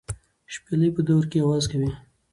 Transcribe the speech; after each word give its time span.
شپېلۍ 0.53 0.89
په 0.95 1.01
درو 1.07 1.29
کې 1.31 1.43
اواز 1.45 1.63
کوي. 1.71 1.91